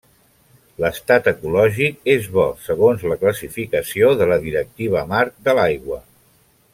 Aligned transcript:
L'estat 0.83 1.27
ecològic 1.31 2.09
és 2.13 2.25
bo 2.39 2.45
segons 2.69 3.05
la 3.13 3.19
classificació 3.25 4.13
de 4.23 4.29
la 4.35 4.39
Directiva 4.47 5.05
Marc 5.13 5.37
de 5.49 5.57
l'Aigua. 5.61 6.01